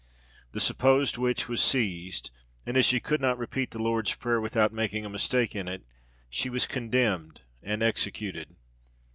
The 0.53 0.59
supposed 0.59 1.19
witch 1.19 1.47
was 1.47 1.61
seized, 1.61 2.31
and 2.65 2.75
as 2.75 2.87
she 2.87 2.99
could 2.99 3.21
not 3.21 3.37
repeat 3.37 3.69
the 3.69 3.77
Lord's 3.77 4.15
Prayer 4.15 4.41
without 4.41 4.73
making 4.73 5.05
a 5.05 5.11
mistake 5.11 5.55
in 5.55 5.67
it, 5.67 5.83
she 6.27 6.49
was 6.49 6.65
condemned 6.65 7.41
and 7.61 7.83
executed. 7.83 8.55